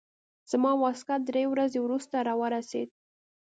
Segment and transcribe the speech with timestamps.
[0.51, 2.87] زما واسکټ درې ورځې وروسته راورسېد.